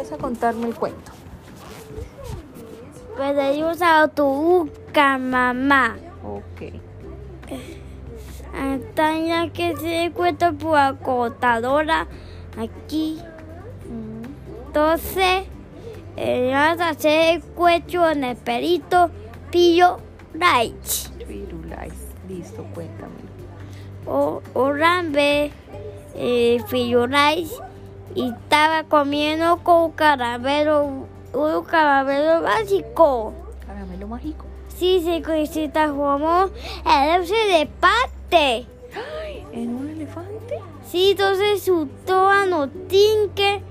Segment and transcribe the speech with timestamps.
[0.00, 1.12] empieza a contarme el cuento.
[3.16, 4.24] Pedimos a tu
[4.62, 5.96] uca, mamá.
[6.24, 6.72] Ok.
[8.54, 12.06] Hasta ya que se encuentra por la computadora
[12.58, 13.18] aquí.
[14.66, 15.44] Entonces,
[16.16, 19.10] eh, vamos a hacer el cuento en el perito
[19.50, 19.98] Pillo.
[20.32, 21.92] Firulais.
[22.26, 23.20] Listo, cuéntame.
[24.06, 25.50] O, Orambe
[26.14, 27.69] eh, Pillo Rice
[28.14, 33.32] y estaba comiendo con caramelo, un caramelo básico.
[33.66, 34.44] Caramelo mágico.
[34.76, 36.50] Sí, se, se transformó
[36.86, 38.66] en ese de parte.
[39.52, 40.58] ¿En un elefante?
[40.90, 43.62] Sí, entonces su toa no tinque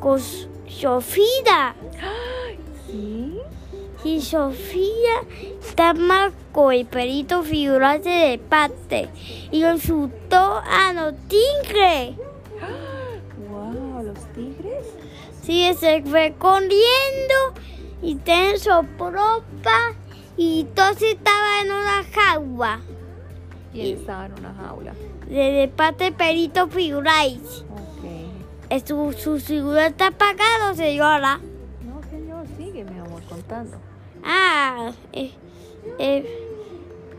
[0.00, 1.74] con Sofía.
[2.86, 3.38] Sí.
[4.04, 5.22] Y Sofía
[5.60, 9.08] está más con el perito figurante de parte.
[9.50, 10.92] Y con su toa
[14.36, 14.86] tigres.
[15.42, 17.54] Sí, se fue corriendo
[18.02, 19.94] y tiene su ropa.
[20.36, 22.80] Y entonces estaba en una jaula.
[23.72, 24.94] Y estaba en una jaula.
[25.26, 27.64] De, de parte perito figuráis.
[27.70, 28.86] Ok.
[28.86, 31.40] Su, su figura está apagada, señora.
[31.84, 33.78] No, señor, sigue, mi amor, contando.
[34.24, 35.30] Ah, eh,
[35.98, 36.24] eh,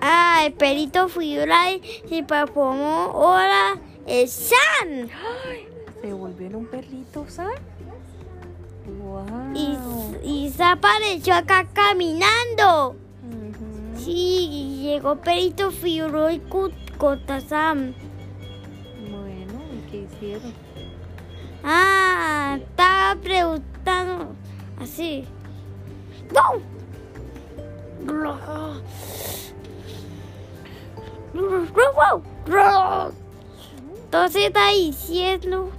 [0.00, 4.56] ah, el perito figuráis se transformó ahora el San.
[4.80, 5.75] ¿Se volvió en un
[6.86, 7.26] perrito.
[9.02, 9.52] Wow.
[9.54, 9.78] Y,
[10.22, 12.96] y se apareció acá caminando.
[13.96, 16.72] Sí, y llegó perito figuráis con
[17.48, 17.94] Sam.
[19.10, 20.52] Bueno, ¿y qué hicieron?
[21.64, 24.34] Ah, estaba preguntando
[24.80, 25.24] así.
[26.32, 26.76] ¡No!
[34.04, 35.70] Entonces está diciendo,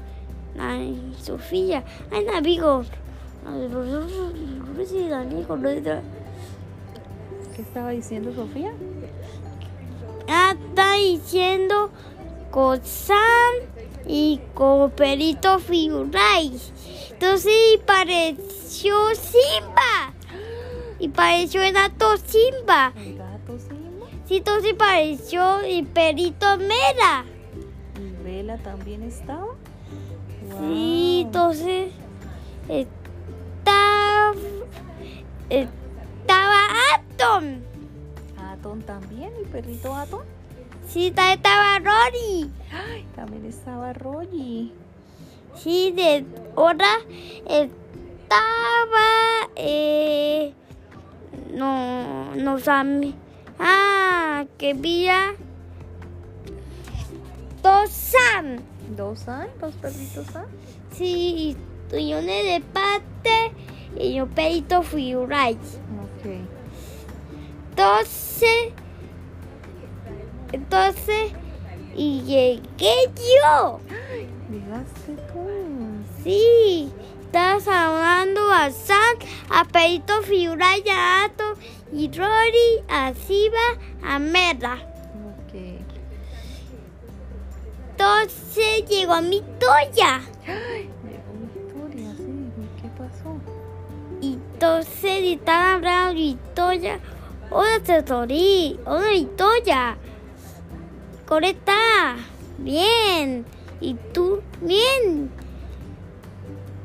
[0.60, 2.84] ay, Sofía, ay, amigo.
[7.56, 8.74] ¿Qué estaba diciendo Sofía?
[10.28, 11.90] Ah, está diciendo
[12.52, 13.18] con Sam
[14.06, 16.72] y con Perito Figuráis.
[17.12, 20.14] Entonces y pareció Simba.
[21.00, 22.94] Y pareció el gato Simba.
[22.96, 24.08] ¿El gato Simba?
[24.28, 27.26] Sí, entonces pareció el Perito Mera.
[28.00, 29.48] ¿Y Vela también estaba?
[30.60, 31.28] Sí, Wow.
[31.28, 31.92] entonces
[32.70, 34.34] estaba,
[35.50, 36.58] estaba
[36.96, 37.44] Atom.
[38.38, 40.22] Atom también, el perrito Atom.
[40.88, 42.50] Sí, ta- estaba Rory.
[42.72, 44.72] Ay, también estaba Rogy.
[45.56, 46.26] Sí, de
[46.56, 46.88] ahora
[47.46, 49.06] estaba.
[49.56, 50.54] Eh,
[51.54, 53.14] no, no sabe.
[53.60, 55.34] Ah, que había.
[57.64, 58.14] Dos
[58.98, 58.98] Sam.
[58.98, 59.48] ¿Dos han?
[59.60, 60.46] ¿Dos perritos han?
[60.92, 61.56] Sí,
[61.92, 63.52] y uno de parte
[64.00, 65.58] y un perito figuráis.
[65.58, 66.32] Ok.
[67.70, 68.74] Entonces.
[70.52, 71.32] Entonces.
[71.96, 73.80] Y llegué yo.
[74.52, 75.48] ¿Llegaste tú?
[76.24, 76.92] Sí,
[77.22, 79.18] estás hablando a Sam,
[79.50, 81.56] a Perito Figuray, a Ato
[81.92, 84.76] y Rory, a Siba, a Merla.
[84.76, 85.54] Ok.
[88.00, 90.22] Entonces llegó mi toya.
[90.46, 92.52] Llegó Victoria, sí.
[92.62, 93.40] ¿Y qué pasó?
[94.22, 97.00] Y entonces están hablando de toya.
[97.50, 98.80] Hola, Tesorí.
[98.86, 99.98] Hola, Toya.
[101.26, 102.18] ¿Cómo está?
[102.60, 103.46] Bien.
[103.82, 104.42] ¿Y tú?
[104.62, 105.32] Bien.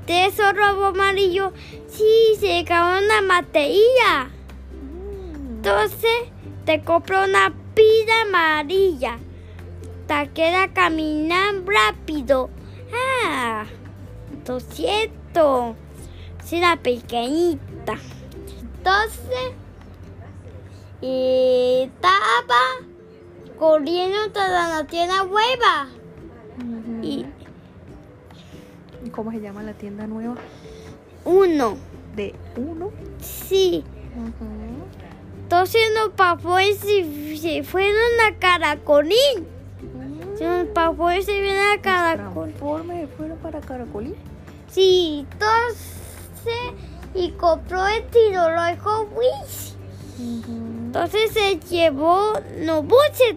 [0.07, 1.53] ¿De eso robo amarillo?
[1.89, 4.31] Sí, se acabó una batería.
[4.73, 6.31] Mm, Entonces
[6.65, 9.19] te compro una pila amarilla.
[10.13, 12.51] Te queda caminar rápido.
[13.25, 13.65] Ah,
[14.47, 15.75] lo siento.
[16.45, 17.97] Sí, la pequeñita.
[18.77, 19.55] Entonces,
[21.01, 22.61] estaba
[23.59, 25.89] corriendo hasta la tienda nueva.
[27.01, 27.25] Y
[29.05, 30.35] ¿Y cómo se llama la tienda nueva?
[31.25, 31.79] uno,
[32.15, 32.91] De uno.
[33.19, 33.83] sí.
[34.15, 34.45] Ujú.
[35.43, 37.97] Entonces nos pasó y se, se fueron
[38.29, 39.52] a Caracolín.
[40.37, 42.53] Se nos pasó y se viene a Caracol.
[42.53, 44.15] Transforme fueron para Caracolí.
[44.69, 46.75] Sí, entonces,
[47.15, 49.75] y compró el tirolojo Wish.
[50.19, 53.37] Entonces se llevó, no buses,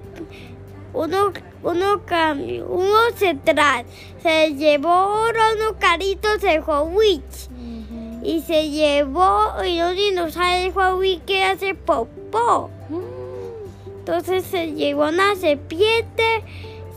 [0.93, 1.31] uno,
[1.63, 3.85] uno cambio, uno se trae.
[4.21, 7.49] Se llevó unos caritos de Wish.
[8.23, 12.69] Y se llevó, y no dinosaurios de Wish que hace popó.
[13.99, 16.43] Entonces se llevó una serpiente,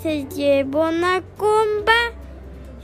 [0.03, 1.93] se llevó una comba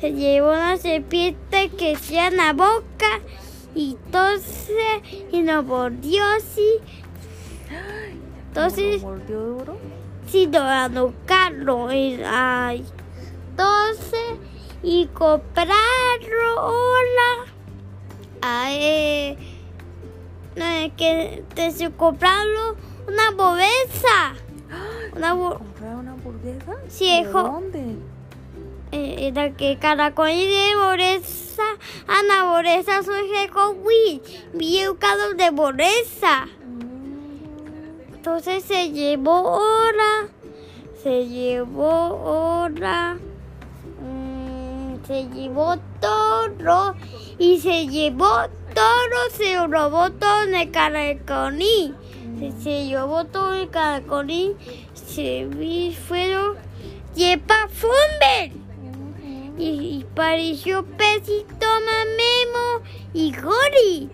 [0.01, 3.21] se llevó una serpiente que hacía en la boca
[3.75, 4.77] y entonces
[5.33, 6.79] y nos mordió así.
[8.49, 9.77] Entonces, ¿Lo mordió duro?
[10.27, 11.93] sí, no carro.
[11.93, 12.85] Y, ay,
[13.51, 14.37] entonces,
[14.83, 15.73] y compraron
[16.59, 17.53] ahora.
[18.43, 19.37] Ay,
[20.57, 22.77] no, es que te se compraron
[23.09, 24.35] una bolsa.
[25.17, 25.74] Una bo- ¿Comprar una
[26.25, 26.73] hamburguesa?
[26.89, 27.43] Sí, ¿De hijo.
[27.43, 27.97] dónde?
[28.93, 31.63] eh, era que caracol de bolsa,
[32.07, 34.23] Ana bolsa soy con Wii,
[34.55, 36.47] vi educado de.
[36.67, 40.29] Mm, Entonces se llevó hora,
[41.03, 43.15] se llevó hora,
[44.01, 46.95] mm, se llevó todo
[47.39, 48.29] y se llevó
[48.75, 51.95] todo, se robó todo en el caracolí.
[52.61, 54.57] Se, llevó todo el caracolí,
[54.95, 55.49] se
[56.07, 56.57] fueron,
[57.15, 58.53] y perfume.
[58.53, 59.63] ujú.
[59.63, 59.69] Y,
[59.99, 64.11] y pareció pesito mamemo y gori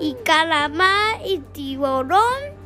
[0.00, 2.60] y calamar y tiburón.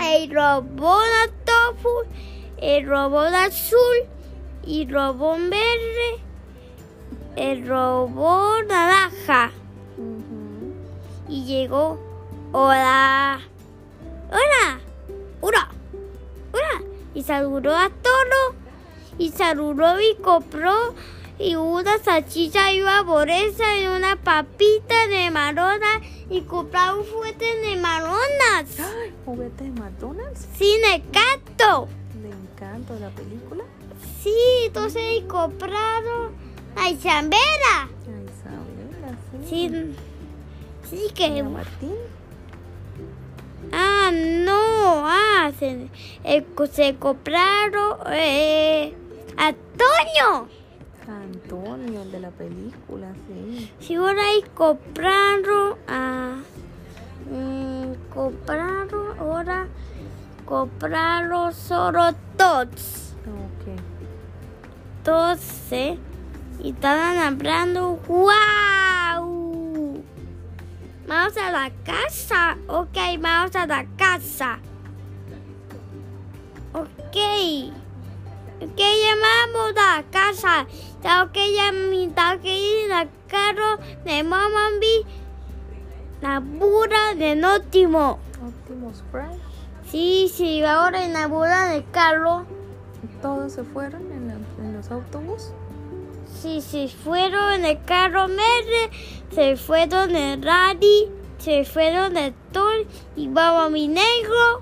[0.00, 2.02] El robot tofu,
[2.58, 4.08] el robot azul
[4.64, 6.20] y robot verde,
[7.36, 9.52] el robot naranja.
[11.28, 11.98] Y llegó,
[12.52, 13.40] hola,
[14.32, 14.80] hola,
[15.40, 15.68] hola,
[16.52, 16.84] hola.
[17.14, 18.56] Y saludó a todos.
[19.18, 20.94] Y saludó y compró
[21.38, 26.00] y una salchicha y una boresa y una papita de marona
[26.30, 28.78] y compró un fuerte de maronas.
[28.78, 30.46] Ay, ¿Juguete de McDonald's?
[30.56, 31.88] Sin el gato.
[32.22, 33.64] ¿Le encanta la película?
[34.22, 34.34] Sí,
[34.66, 36.32] entonces y compraron
[36.76, 37.88] la chambera.
[38.06, 39.18] Ay, Isabela,
[39.48, 39.68] sí.
[39.68, 39.96] Sí,
[40.90, 42.21] sí que Martín.
[43.72, 45.88] Ah, no, ah, se,
[46.24, 48.94] eh, se compraron eh,
[49.36, 50.48] Antonio.
[51.08, 53.70] Antonio, el de la película, sí.
[53.80, 56.36] Si ahora hay compraron, ah,
[57.30, 59.66] mm, compraron, ahora
[60.44, 63.14] compraron solo dos.
[63.26, 63.80] Ok.
[64.98, 65.98] Entonces,
[66.62, 68.71] y estaban hablando, wow.
[71.12, 72.56] Vamos a la casa.
[72.68, 74.58] Ok, vamos a la casa.
[76.72, 77.16] Ok.
[78.62, 80.66] Ok, llamamos a la casa.
[81.02, 83.76] Tengo que llamar, tengo que ir al carro
[84.06, 85.04] de Mamambi.
[86.22, 88.18] La burra de Nótimo.
[88.42, 89.36] Optimus Prime.
[89.90, 92.46] Sí, sí, ahora en la burra del carro.
[93.20, 95.52] Todos se fueron en, la- en los autobuses.
[96.42, 98.90] Sí, se fueron en el carro verde,
[99.32, 101.08] se fueron en Rally,
[101.38, 102.84] se fueron en Thor
[103.14, 104.60] y vamos mi negro.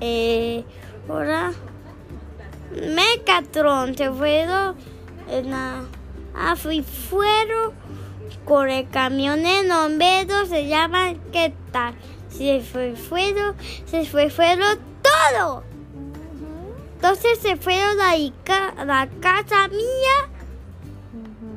[0.00, 0.64] Eh,
[1.06, 1.52] ahora
[2.72, 4.76] Mecatron se fueron
[5.28, 5.82] en la
[6.34, 7.74] ah, fueron
[8.46, 11.92] con el camión de bomberos se llama ¿qué tal?
[12.30, 15.69] Se fue, fueron, se fue, fueron todo.
[17.02, 18.14] Entonces se fueron a
[18.84, 20.28] la, casa mía.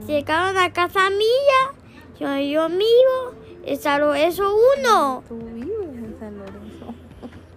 [0.08, 1.74] Llegaron a casa mía,
[2.18, 3.34] yo, yo mío,
[3.66, 6.96] esa lo- eso uno, Tú vives en San Lorenzo.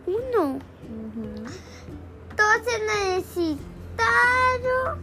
[0.05, 0.59] uno.
[0.59, 1.45] Ujú.
[2.31, 4.99] Entonces necesitaron,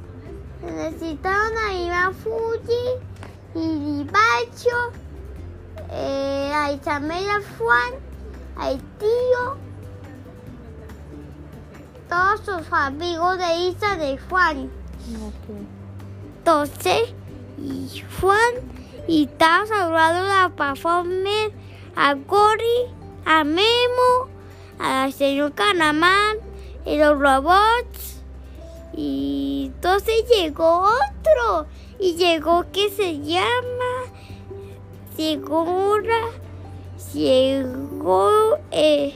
[0.62, 3.00] necesitaron a Iván Fuji
[3.55, 4.91] y Libacho,
[5.89, 7.93] eh, a Isabela Juan,
[8.57, 9.55] a tío,
[12.13, 14.70] todos sus amigos de Isa de Juan.
[16.38, 17.12] Entonces,
[17.58, 18.53] y Juan
[19.08, 21.51] y estaba saludando a Performer,
[21.96, 22.86] a Gori,
[23.25, 24.29] a Memo,
[24.77, 26.38] al señor Canamán
[26.86, 28.22] y los robots.
[28.96, 31.65] Y entonces llegó otro.
[32.00, 34.13] Y llegó que se llama.
[35.17, 36.27] Llegó ahora.
[37.13, 38.60] Llegó.
[38.70, 39.15] Eh,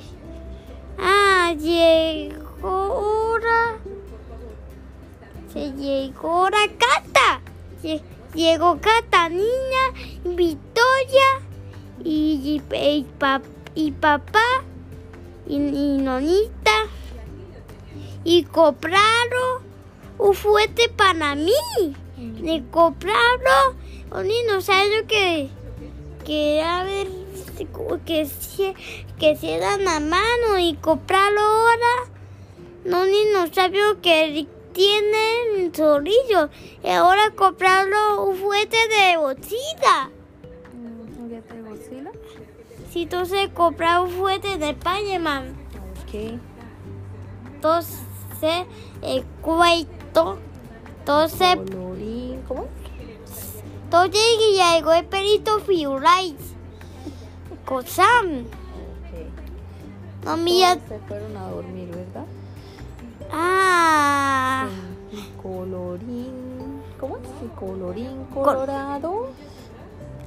[0.98, 3.78] ah, llegó ahora.
[5.54, 7.42] Se llegó la Cata.
[7.84, 8.02] Lle-
[8.34, 9.84] Llegó Cata, niña,
[10.24, 11.42] Victoria
[12.04, 13.06] y, y, y
[13.74, 14.44] y papá
[15.48, 16.72] y, nonita.
[18.24, 19.64] Y compraron
[20.20, 21.52] un fuerte para mí.
[22.42, 23.78] Le compraron
[24.12, 25.50] un dinosaurio que,
[26.26, 27.08] que a ver
[28.06, 28.76] que se,
[29.18, 32.12] que se dan a mano y comprarlo ahora.
[32.88, 36.50] No un dinosaurio que tiene zorrillo.
[36.82, 40.10] Y ahora comprarlo un fuerte de bolsita.
[40.74, 42.12] Mm, ¿Juguete de Godzilla?
[42.90, 45.54] Si entonces comprar un fuerte de Spider-Man.
[46.04, 46.40] Ok.
[47.56, 48.66] Entonces
[49.02, 50.38] el cuento
[51.00, 52.68] Entonces, Colorín, ¿cómo?
[53.84, 54.22] entonces
[54.56, 56.36] llegó el perrito Firulais.
[57.66, 58.46] Con Sam.
[58.46, 60.24] Ok.
[60.26, 60.80] No, mía.
[60.88, 62.26] Se fueron a dormir, ¿verdad?
[65.42, 67.24] Colorín, ¿cómo es?
[67.58, 69.30] Colorín colorado.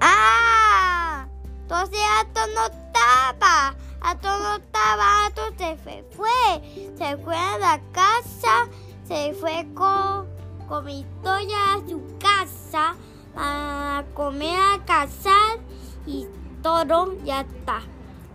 [0.00, 1.26] Ah.
[1.62, 3.74] Entonces Ato no estaba.
[4.00, 5.26] Ato no estaba.
[5.26, 5.76] Ato se
[6.10, 6.92] fue.
[6.96, 8.68] Se fue a la casa.
[9.06, 10.26] Se fue con,
[10.68, 12.94] con Victoria a su casa.
[13.36, 15.58] A comer, a cazar.
[16.06, 16.26] Y
[16.62, 17.82] todo ya está.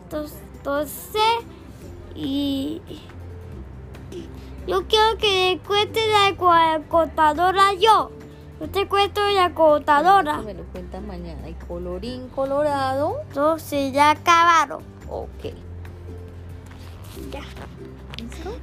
[0.04, 1.22] Entonces, entonces
[2.16, 2.82] y
[4.68, 8.12] yo quiero que le cuente la co- contadora yo.
[8.60, 10.38] Yo te cuento la contadora.
[10.42, 11.50] Me lo cuentan mañana.
[11.50, 13.22] Y colorín colorado.
[13.28, 14.82] Entonces ya acabaron.
[15.10, 15.54] Ok.
[17.32, 17.42] Ya.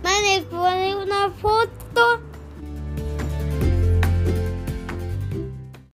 [0.02, 2.20] Madre, pone una foto.